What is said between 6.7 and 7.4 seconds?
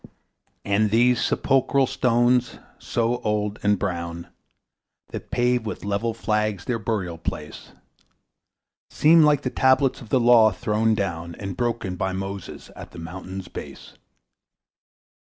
burial